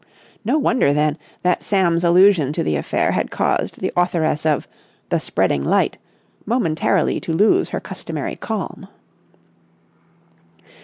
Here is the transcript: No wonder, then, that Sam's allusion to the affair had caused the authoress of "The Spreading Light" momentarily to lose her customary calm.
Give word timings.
No 0.43 0.57
wonder, 0.57 0.93
then, 0.93 1.15
that 1.43 1.61
Sam's 1.61 2.03
allusion 2.03 2.53
to 2.53 2.63
the 2.63 2.75
affair 2.75 3.11
had 3.11 3.29
caused 3.29 3.81
the 3.81 3.93
authoress 3.95 4.47
of 4.47 4.67
"The 5.09 5.19
Spreading 5.19 5.63
Light" 5.63 5.99
momentarily 6.43 7.19
to 7.19 7.31
lose 7.31 7.69
her 7.69 7.79
customary 7.79 8.35
calm. 8.35 8.87